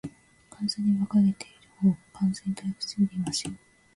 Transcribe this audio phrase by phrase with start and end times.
[0.49, 3.53] 完全に馬鹿げているほうが、完全に退屈よりマシよ。